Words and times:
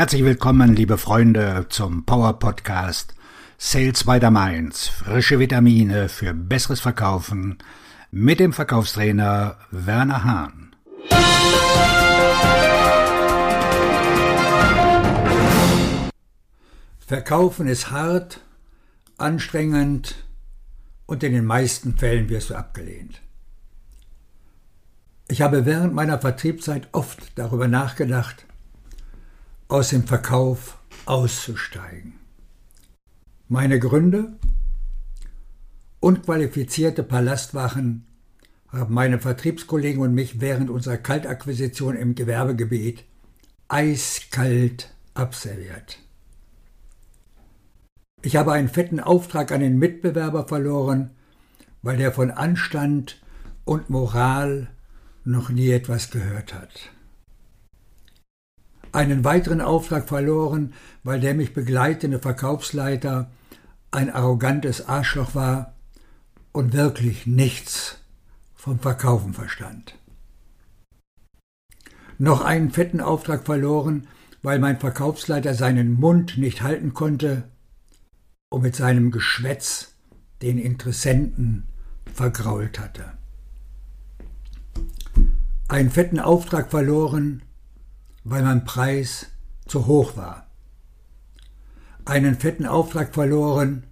Herzlich 0.00 0.24
willkommen, 0.24 0.74
liebe 0.74 0.96
Freunde, 0.96 1.66
zum 1.68 2.06
Power 2.06 2.38
Podcast 2.38 3.14
Sales 3.58 4.04
by 4.04 4.18
the 4.18 4.30
Mainz. 4.30 4.88
Frische 4.88 5.38
Vitamine 5.38 6.08
für 6.08 6.32
besseres 6.32 6.80
Verkaufen 6.80 7.58
mit 8.10 8.40
dem 8.40 8.54
Verkaufstrainer 8.54 9.58
Werner 9.70 10.24
Hahn. 10.24 10.74
Verkaufen 17.06 17.66
ist 17.66 17.90
hart, 17.90 18.40
anstrengend 19.18 20.24
und 21.04 21.22
in 21.22 21.34
den 21.34 21.44
meisten 21.44 21.98
Fällen 21.98 22.30
wirst 22.30 22.48
du 22.48 22.54
abgelehnt. 22.54 23.20
Ich 25.28 25.42
habe 25.42 25.66
während 25.66 25.92
meiner 25.92 26.18
Vertriebszeit 26.18 26.88
oft 26.92 27.38
darüber 27.38 27.68
nachgedacht, 27.68 28.46
aus 29.70 29.90
dem 29.90 30.04
Verkauf 30.04 30.78
auszusteigen. 31.06 32.14
Meine 33.48 33.78
Gründe? 33.78 34.32
Unqualifizierte 36.00 37.02
Palastwachen 37.04 38.04
haben 38.68 38.94
meine 38.94 39.20
Vertriebskollegen 39.20 40.02
und 40.02 40.14
mich 40.14 40.40
während 40.40 40.70
unserer 40.70 40.96
Kaltakquisition 40.96 41.96
im 41.96 42.14
Gewerbegebiet 42.14 43.04
eiskalt 43.68 44.92
abserviert. 45.14 45.98
Ich 48.22 48.36
habe 48.36 48.52
einen 48.52 48.68
fetten 48.68 48.98
Auftrag 48.98 49.52
an 49.52 49.60
den 49.60 49.78
Mitbewerber 49.78 50.48
verloren, 50.48 51.10
weil 51.82 51.96
der 51.96 52.12
von 52.12 52.30
Anstand 52.30 53.22
und 53.64 53.88
Moral 53.88 54.68
noch 55.24 55.48
nie 55.50 55.70
etwas 55.70 56.10
gehört 56.10 56.54
hat. 56.54 56.90
Einen 58.92 59.24
weiteren 59.24 59.60
Auftrag 59.60 60.08
verloren, 60.08 60.74
weil 61.04 61.20
der 61.20 61.34
mich 61.34 61.54
begleitende 61.54 62.18
Verkaufsleiter 62.18 63.30
ein 63.90 64.10
arrogantes 64.10 64.88
Arschloch 64.88 65.34
war 65.34 65.74
und 66.52 66.72
wirklich 66.72 67.26
nichts 67.26 67.98
vom 68.54 68.78
Verkaufen 68.78 69.32
verstand. 69.32 69.96
Noch 72.18 72.42
einen 72.42 72.70
fetten 72.70 73.00
Auftrag 73.00 73.44
verloren, 73.46 74.06
weil 74.42 74.58
mein 74.58 74.78
Verkaufsleiter 74.78 75.54
seinen 75.54 75.92
Mund 75.92 76.36
nicht 76.36 76.62
halten 76.62 76.92
konnte 76.92 77.44
und 78.50 78.62
mit 78.62 78.76
seinem 78.76 79.10
Geschwätz 79.10 79.94
den 80.42 80.58
Interessenten 80.58 81.64
vergrault 82.12 82.78
hatte 82.78 83.12
einen 85.70 85.90
fetten 85.90 86.18
Auftrag 86.18 86.70
verloren, 86.70 87.42
weil 88.24 88.42
mein 88.42 88.64
Preis 88.64 89.26
zu 89.66 89.86
hoch 89.86 90.16
war. 90.16 90.46
Einen 92.04 92.36
fetten 92.36 92.66
Auftrag 92.66 93.14
verloren, 93.14 93.84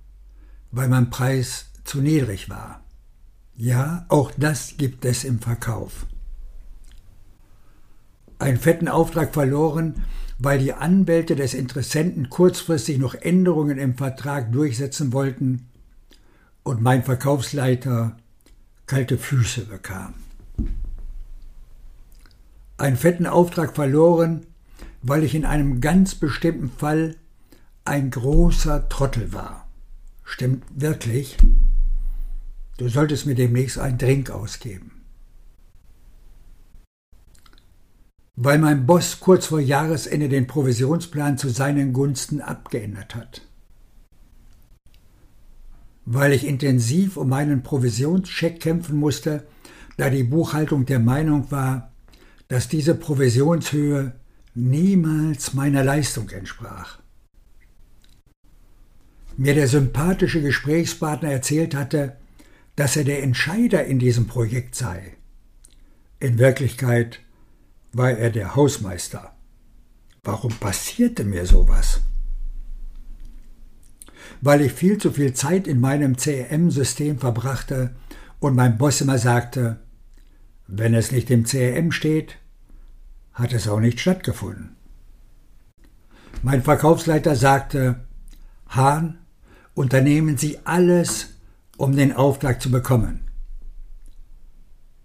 weil 0.70 0.88
mein 0.88 1.10
Preis 1.10 1.66
zu 1.84 2.00
niedrig 2.00 2.50
war. 2.50 2.82
Ja, 3.54 4.04
auch 4.08 4.32
das 4.36 4.76
gibt 4.76 5.04
es 5.04 5.24
im 5.24 5.40
Verkauf. 5.40 6.06
Einen 8.38 8.58
fetten 8.58 8.88
Auftrag 8.88 9.32
verloren, 9.32 10.04
weil 10.38 10.58
die 10.58 10.72
Anwälte 10.72 11.34
des 11.34 11.54
Interessenten 11.54 12.30
kurzfristig 12.30 12.98
noch 12.98 13.14
Änderungen 13.14 13.78
im 13.78 13.96
Vertrag 13.96 14.52
durchsetzen 14.52 15.12
wollten 15.12 15.68
und 16.62 16.80
mein 16.80 17.02
Verkaufsleiter 17.02 18.16
kalte 18.86 19.18
Füße 19.18 19.66
bekam 19.66 20.14
einen 22.78 22.96
fetten 22.96 23.26
Auftrag 23.26 23.74
verloren, 23.74 24.46
weil 25.02 25.24
ich 25.24 25.34
in 25.34 25.44
einem 25.44 25.80
ganz 25.80 26.14
bestimmten 26.14 26.70
Fall 26.70 27.16
ein 27.84 28.10
großer 28.10 28.88
Trottel 28.88 29.32
war. 29.32 29.68
Stimmt 30.24 30.64
wirklich? 30.74 31.36
Du 32.76 32.88
solltest 32.88 33.26
mir 33.26 33.34
demnächst 33.34 33.78
einen 33.78 33.98
Drink 33.98 34.30
ausgeben. 34.30 34.92
Weil 38.36 38.58
mein 38.58 38.86
Boss 38.86 39.18
kurz 39.18 39.46
vor 39.46 39.58
Jahresende 39.58 40.28
den 40.28 40.46
Provisionsplan 40.46 41.38
zu 41.38 41.48
seinen 41.48 41.92
Gunsten 41.92 42.40
abgeändert 42.40 43.16
hat. 43.16 43.42
Weil 46.04 46.32
ich 46.32 46.46
intensiv 46.46 47.16
um 47.16 47.30
meinen 47.30 47.64
Provisionscheck 47.64 48.60
kämpfen 48.60 48.96
musste, 48.96 49.46
da 49.96 50.08
die 50.08 50.22
Buchhaltung 50.22 50.86
der 50.86 51.00
Meinung 51.00 51.50
war, 51.50 51.90
dass 52.48 52.68
diese 52.68 52.94
Provisionshöhe 52.94 54.12
niemals 54.54 55.54
meiner 55.54 55.84
Leistung 55.84 56.30
entsprach. 56.30 56.98
Mir 59.36 59.54
der 59.54 59.68
sympathische 59.68 60.42
Gesprächspartner 60.42 61.30
erzählt 61.30 61.74
hatte, 61.74 62.16
dass 62.74 62.96
er 62.96 63.04
der 63.04 63.22
Entscheider 63.22 63.84
in 63.84 63.98
diesem 63.98 64.26
Projekt 64.26 64.74
sei. 64.74 65.16
In 66.18 66.38
Wirklichkeit 66.38 67.20
war 67.92 68.10
er 68.10 68.30
der 68.30 68.56
Hausmeister. 68.56 69.32
Warum 70.24 70.52
passierte 70.52 71.24
mir 71.24 71.46
sowas? 71.46 72.00
Weil 74.40 74.62
ich 74.62 74.72
viel 74.72 74.98
zu 74.98 75.12
viel 75.12 75.34
Zeit 75.34 75.66
in 75.66 75.80
meinem 75.80 76.16
CRM-System 76.16 77.18
verbrachte 77.18 77.94
und 78.40 78.56
mein 78.56 78.78
Boss 78.78 79.00
immer 79.00 79.18
sagte, 79.18 79.80
wenn 80.68 80.94
es 80.94 81.10
nicht 81.10 81.30
im 81.30 81.44
CRM 81.44 81.90
steht, 81.90 82.36
hat 83.32 83.52
es 83.52 83.66
auch 83.66 83.80
nicht 83.80 84.00
stattgefunden. 84.00 84.76
Mein 86.42 86.62
Verkaufsleiter 86.62 87.34
sagte, 87.34 88.04
Hahn, 88.68 89.18
unternehmen 89.74 90.36
Sie 90.36 90.58
alles, 90.64 91.30
um 91.78 91.96
den 91.96 92.12
Auftrag 92.12 92.60
zu 92.60 92.70
bekommen. 92.70 93.24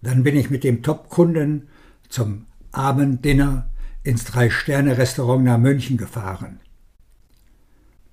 Dann 0.02 0.22
bin 0.22 0.36
ich 0.36 0.50
mit 0.50 0.64
dem 0.64 0.82
Top-Kunden 0.82 1.68
zum 2.08 2.46
Abenddinner 2.70 3.70
ins 4.02 4.24
Drei-Sterne-Restaurant 4.24 5.44
nach 5.44 5.58
München 5.58 5.96
gefahren. 5.96 6.60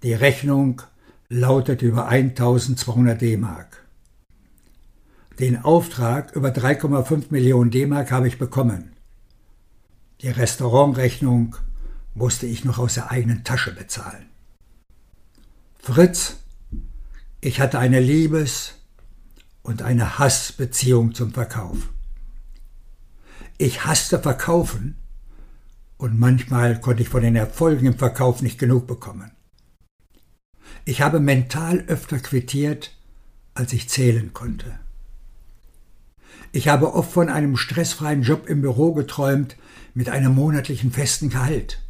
Die 0.04 0.14
Rechnung 0.14 0.82
lautet 1.28 1.82
über 1.82 2.08
1200 2.08 3.22
D-Mark. 3.22 3.86
Den 5.40 5.64
Auftrag 5.64 6.36
über 6.36 6.50
3,5 6.50 7.26
Millionen 7.30 7.72
D-Mark 7.72 8.12
habe 8.12 8.28
ich 8.28 8.38
bekommen. 8.38 8.92
Die 10.22 10.30
Restaurantrechnung 10.30 11.56
musste 12.14 12.46
ich 12.46 12.66
noch 12.66 12.78
aus 12.78 12.96
der 12.96 13.12
eigenen 13.12 13.44
Tasche 13.44 13.74
bezahlen. 13.74 14.28
Fritz, 15.80 16.38
ich 17.40 17.60
hatte 17.60 17.80
eine 17.80 18.00
Liebes- 18.00 18.76
und 19.64 19.82
eine 19.82 20.20
Hassbeziehung 20.20 21.16
zum 21.16 21.32
Verkauf. 21.34 21.90
Ich 23.58 23.86
hasste 23.86 24.20
Verkaufen 24.20 24.96
und 25.98 26.20
manchmal 26.20 26.80
konnte 26.80 27.04
ich 27.04 27.10
von 27.10 27.22
den 27.22 27.36
Erfolgen 27.36 27.86
im 27.86 27.98
Verkauf 27.98 28.42
nicht 28.42 28.60
genug 28.60 28.86
bekommen. 28.86 29.32
Ich 30.86 31.02
habe 31.02 31.20
mental 31.20 31.80
öfter 31.88 32.20
quittiert, 32.20 32.96
als 33.54 33.74
ich 33.74 33.90
zählen 33.90 34.34
konnte. 34.34 34.80
Ich 36.52 36.68
habe 36.68 36.94
oft 36.94 37.12
von 37.12 37.30
einem 37.30 37.56
stressfreien 37.56 38.24
Job 38.24 38.48
im 38.48 38.62
Büro 38.62 38.94
geträumt, 38.94 39.56
mit 39.94 40.10
einem 40.10 40.36
monatlichen 40.36 40.92
festen 40.92 41.30
Gehalt. 41.30 41.82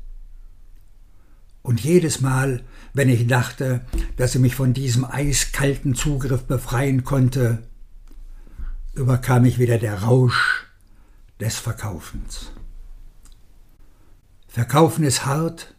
Und 1.63 1.79
jedes 1.81 2.21
Mal, 2.21 2.63
wenn 2.93 3.09
ich 3.09 3.27
dachte, 3.27 3.85
dass 4.17 4.35
ich 4.35 4.41
mich 4.41 4.55
von 4.55 4.73
diesem 4.73 5.05
eiskalten 5.05 5.95
Zugriff 5.95 6.43
befreien 6.43 7.03
konnte, 7.03 7.63
überkam 8.93 9.43
mich 9.43 9.59
wieder 9.59 9.77
der 9.77 10.03
Rausch 10.03 10.65
des 11.39 11.57
Verkaufens. 11.57 12.51
Verkaufen 14.47 15.03
ist 15.03 15.25
hart, 15.25 15.75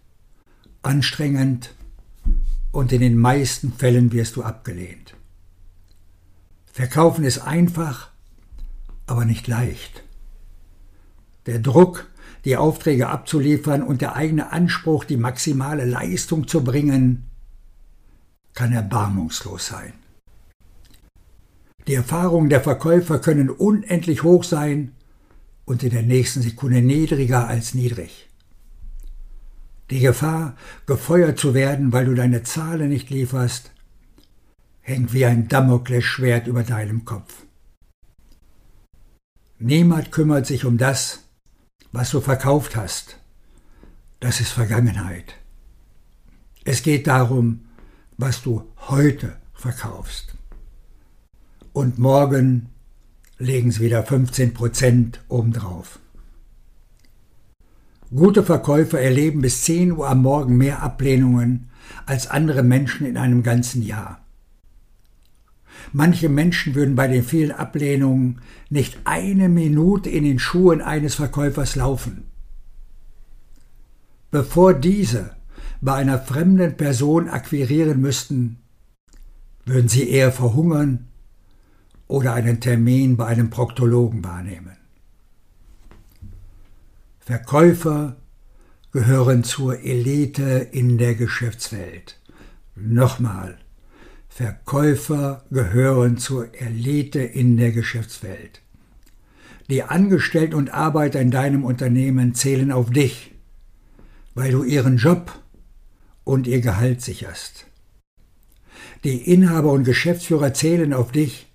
anstrengend 0.82 1.74
und 2.70 2.90
in 2.92 3.00
den 3.00 3.18
meisten 3.18 3.72
Fällen 3.72 4.12
wirst 4.12 4.36
du 4.36 4.42
abgelehnt. 4.42 5.14
Verkaufen 6.72 7.24
ist 7.24 7.40
einfach 7.40 8.11
aber 9.12 9.26
nicht 9.26 9.46
leicht. 9.46 10.04
Der 11.44 11.58
Druck, 11.58 12.08
die 12.46 12.56
Aufträge 12.56 13.10
abzuliefern 13.10 13.82
und 13.82 14.00
der 14.00 14.16
eigene 14.16 14.52
Anspruch, 14.52 15.04
die 15.04 15.18
maximale 15.18 15.84
Leistung 15.84 16.48
zu 16.48 16.64
bringen, 16.64 17.24
kann 18.54 18.72
erbarmungslos 18.72 19.66
sein. 19.66 19.92
Die 21.86 21.94
Erfahrungen 21.94 22.48
der 22.48 22.62
Verkäufer 22.62 23.18
können 23.18 23.50
unendlich 23.50 24.22
hoch 24.22 24.44
sein 24.44 24.92
und 25.66 25.82
in 25.82 25.90
der 25.90 26.04
nächsten 26.04 26.40
Sekunde 26.40 26.80
niedriger 26.80 27.46
als 27.46 27.74
niedrig. 27.74 28.30
Die 29.90 30.00
Gefahr, 30.00 30.56
gefeuert 30.86 31.38
zu 31.38 31.52
werden, 31.52 31.92
weil 31.92 32.06
du 32.06 32.14
deine 32.14 32.44
Zahlen 32.44 32.88
nicht 32.88 33.10
lieferst, 33.10 33.72
hängt 34.80 35.12
wie 35.12 35.26
ein 35.26 35.48
Damoklesschwert 35.48 36.46
über 36.46 36.62
deinem 36.62 37.04
Kopf. 37.04 37.44
Niemand 39.64 40.10
kümmert 40.10 40.44
sich 40.44 40.64
um 40.64 40.76
das, 40.76 41.28
was 41.92 42.10
du 42.10 42.20
verkauft 42.20 42.74
hast. 42.74 43.18
das 44.18 44.40
ist 44.40 44.50
Vergangenheit. 44.50 45.34
Es 46.64 46.82
geht 46.82 47.06
darum, 47.06 47.66
was 48.16 48.42
du 48.42 48.64
heute 48.88 49.36
verkaufst. 49.52 50.34
Und 51.72 52.00
morgen 52.00 52.70
legen 53.38 53.70
sie 53.70 53.82
wieder 53.82 54.02
15 54.02 54.52
Prozent 54.52 55.20
obendrauf. 55.28 56.00
Gute 58.12 58.42
Verkäufer 58.42 59.00
erleben 59.00 59.42
bis 59.42 59.62
10 59.62 59.92
Uhr 59.92 60.08
am 60.08 60.22
Morgen 60.22 60.56
mehr 60.56 60.82
Ablehnungen 60.82 61.70
als 62.04 62.26
andere 62.26 62.64
Menschen 62.64 63.06
in 63.06 63.16
einem 63.16 63.44
ganzen 63.44 63.82
Jahr. 63.82 64.24
Manche 65.92 66.28
Menschen 66.28 66.74
würden 66.74 66.94
bei 66.94 67.08
den 67.08 67.24
vielen 67.24 67.52
Ablehnungen 67.52 68.40
nicht 68.70 68.98
eine 69.04 69.48
Minute 69.48 70.08
in 70.10 70.24
den 70.24 70.38
Schuhen 70.38 70.80
eines 70.80 71.14
Verkäufers 71.14 71.76
laufen. 71.76 72.24
Bevor 74.30 74.74
diese 74.74 75.36
bei 75.80 75.94
einer 75.94 76.18
fremden 76.18 76.76
Person 76.76 77.28
akquirieren 77.28 78.00
müssten, 78.00 78.58
würden 79.64 79.88
sie 79.88 80.08
eher 80.08 80.32
verhungern 80.32 81.08
oder 82.08 82.34
einen 82.34 82.60
Termin 82.60 83.16
bei 83.16 83.26
einem 83.26 83.50
Proktologen 83.50 84.24
wahrnehmen. 84.24 84.76
Verkäufer 87.20 88.16
gehören 88.92 89.44
zur 89.44 89.80
Elite 89.80 90.68
in 90.72 90.98
der 90.98 91.14
Geschäftswelt. 91.14 92.20
Nochmal, 92.74 93.58
Verkäufer 94.34 95.44
gehören 95.50 96.16
zur 96.16 96.58
Elite 96.58 97.20
in 97.20 97.58
der 97.58 97.70
Geschäftswelt. 97.70 98.62
Die 99.68 99.82
Angestellten 99.82 100.54
und 100.54 100.72
Arbeiter 100.72 101.20
in 101.20 101.30
deinem 101.30 101.66
Unternehmen 101.66 102.34
zählen 102.34 102.72
auf 102.72 102.88
dich, 102.88 103.34
weil 104.34 104.52
du 104.52 104.64
ihren 104.64 104.96
Job 104.96 105.38
und 106.24 106.46
ihr 106.46 106.62
Gehalt 106.62 107.02
sicherst. 107.02 107.66
Die 109.04 109.18
Inhaber 109.30 109.70
und 109.70 109.84
Geschäftsführer 109.84 110.54
zählen 110.54 110.94
auf 110.94 111.12
dich, 111.12 111.52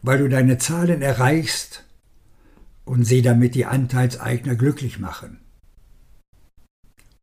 weil 0.00 0.16
du 0.16 0.30
deine 0.30 0.56
Zahlen 0.56 1.02
erreichst 1.02 1.84
und 2.86 3.04
sie 3.04 3.20
damit 3.20 3.54
die 3.54 3.66
Anteilseigner 3.66 4.54
glücklich 4.54 4.98
machen. 4.98 5.40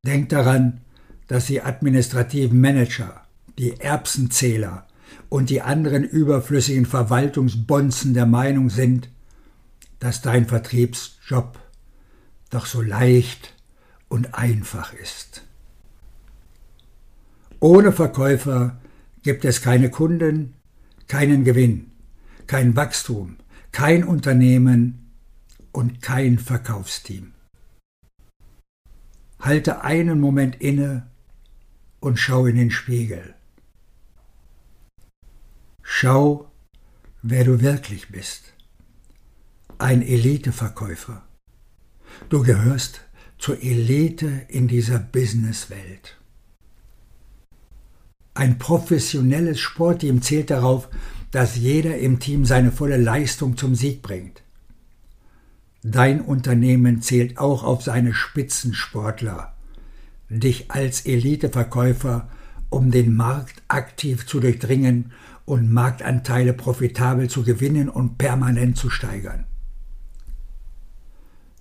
Denk 0.05 0.29
daran, 0.29 0.81
dass 1.25 1.47
die 1.47 1.63
administrativen 1.63 2.61
Manager, 2.61 3.25
die 3.57 3.79
Erbsenzähler 3.79 4.85
und 5.29 5.49
die 5.49 5.61
anderen 5.61 6.03
überflüssigen 6.03 6.85
Verwaltungsbonzen 6.85 8.13
der 8.13 8.25
Meinung 8.25 8.69
sind, 8.69 9.09
dass 9.99 10.21
dein 10.21 10.45
Vertriebsjob 10.47 11.59
doch 12.49 12.65
so 12.65 12.81
leicht 12.81 13.55
und 14.09 14.35
einfach 14.35 14.93
ist. 14.93 15.43
Ohne 17.59 17.91
Verkäufer 17.91 18.77
gibt 19.23 19.45
es 19.45 19.61
keine 19.61 19.89
Kunden, 19.89 20.55
keinen 21.07 21.43
Gewinn, 21.43 21.91
kein 22.47 22.75
Wachstum, 22.75 23.37
kein 23.71 24.03
Unternehmen 24.03 25.11
und 25.71 26.01
kein 26.01 26.39
Verkaufsteam. 26.39 27.33
Halte 29.39 29.83
einen 29.83 30.19
Moment 30.19 30.59
inne 30.61 31.07
und 31.99 32.17
schau 32.17 32.45
in 32.45 32.55
den 32.55 32.71
Spiegel. 32.71 33.35
Schau, 35.93 36.49
wer 37.21 37.43
du 37.43 37.61
wirklich 37.61 38.09
bist. 38.09 38.53
Ein 39.77 40.01
Eliteverkäufer. 40.01 41.21
Du 42.29 42.41
gehörst 42.43 43.01
zur 43.37 43.61
Elite 43.61 44.43
in 44.47 44.69
dieser 44.69 44.99
Businesswelt. 44.99 46.17
Ein 48.33 48.57
professionelles 48.57 49.59
Sportteam 49.59 50.21
zählt 50.21 50.49
darauf, 50.49 50.87
dass 51.29 51.57
jeder 51.57 51.97
im 51.97 52.19
Team 52.19 52.45
seine 52.45 52.71
volle 52.71 52.97
Leistung 52.97 53.57
zum 53.57 53.75
Sieg 53.75 54.01
bringt. 54.01 54.41
Dein 55.83 56.21
Unternehmen 56.21 57.01
zählt 57.01 57.37
auch 57.37 57.63
auf 57.63 57.83
seine 57.83 58.13
Spitzensportler, 58.13 59.53
dich 60.29 60.71
als 60.71 61.05
Eliteverkäufer, 61.05 62.29
um 62.69 62.89
den 62.89 63.13
Markt 63.13 63.61
aktiv 63.67 64.25
zu 64.25 64.39
durchdringen 64.39 65.11
und 65.45 65.71
Marktanteile 65.71 66.53
profitabel 66.53 67.29
zu 67.29 67.43
gewinnen 67.43 67.89
und 67.89 68.17
permanent 68.17 68.77
zu 68.77 68.89
steigern. 68.89 69.45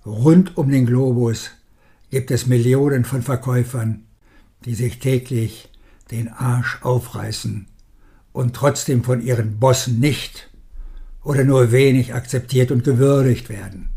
Rund 0.05 0.57
um 0.57 0.71
den 0.71 0.85
Globus 0.85 1.51
gibt 2.09 2.31
es 2.31 2.47
Millionen 2.47 3.05
von 3.05 3.21
Verkäufern, 3.21 4.05
die 4.65 4.75
sich 4.75 4.99
täglich 4.99 5.69
den 6.11 6.27
Arsch 6.27 6.79
aufreißen 6.81 7.67
und 8.33 8.55
trotzdem 8.55 9.03
von 9.03 9.21
ihren 9.21 9.59
Bossen 9.59 9.99
nicht 9.99 10.49
oder 11.23 11.43
nur 11.43 11.71
wenig 11.71 12.13
akzeptiert 12.13 12.71
und 12.71 12.83
gewürdigt 12.83 13.49
werden. 13.49 13.89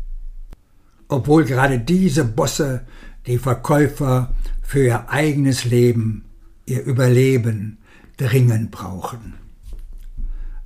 Obwohl 1.07 1.45
gerade 1.45 1.79
diese 1.79 2.25
Bosse 2.25 2.85
die 3.25 3.37
Verkäufer 3.37 4.33
für 4.61 4.85
ihr 4.85 5.09
eigenes 5.09 5.65
Leben, 5.65 6.25
ihr 6.65 6.83
Überleben 6.83 7.79
dringend 8.17 8.71
brauchen. 8.71 9.44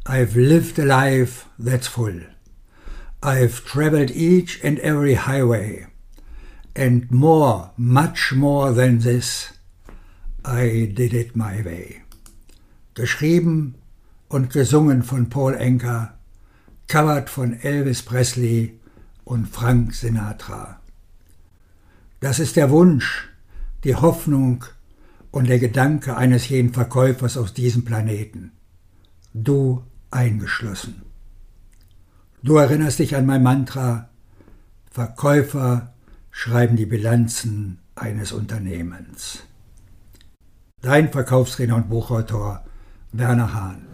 I've 0.09 0.35
lived 0.35 0.79
a 0.79 0.85
life 0.85 1.47
that's 1.59 1.85
full. 1.85 2.21
I've 3.21 3.63
traveled 3.63 4.09
each 4.09 4.59
and 4.63 4.79
every 4.79 5.13
highway. 5.13 5.85
And 6.75 7.11
more, 7.11 7.73
much 7.77 8.33
more 8.33 8.71
than 8.71 9.01
this, 9.01 9.53
I 10.43 10.91
did 10.91 11.13
it 11.13 11.35
my 11.35 11.63
way. 11.63 12.01
Geschrieben 12.95 13.75
und 14.29 14.49
gesungen 14.49 15.03
von 15.03 15.29
Paul 15.29 15.53
Enker, 15.53 16.15
covered 16.87 17.29
von 17.29 17.59
Elvis 17.61 18.01
Presley 18.01 18.79
und 19.25 19.47
Frank 19.47 19.93
Sinatra. 19.93 20.79
Das 22.19 22.39
ist 22.39 22.55
der 22.55 22.71
Wunsch, 22.71 23.29
die 23.83 23.93
Hoffnung 23.93 24.65
und 25.29 25.49
der 25.49 25.59
Gedanke 25.59 26.17
eines 26.17 26.49
jeden 26.49 26.73
Verkäufers 26.73 27.37
aus 27.37 27.53
diesem 27.53 27.85
Planeten. 27.85 28.53
Du 29.35 29.83
eingeschlossen. 30.11 31.03
Du 32.41 32.57
erinnerst 32.57 32.99
dich 32.99 33.15
an 33.15 33.25
mein 33.25 33.43
Mantra, 33.43 34.09
Verkäufer 34.91 35.93
schreiben 36.31 36.75
die 36.75 36.85
Bilanzen 36.85 37.79
eines 37.95 38.31
Unternehmens. 38.31 39.43
Dein 40.81 41.11
Verkaufstrainer 41.11 41.75
und 41.75 41.89
Buchautor 41.89 42.63
Werner 43.11 43.53
Hahn. 43.53 43.85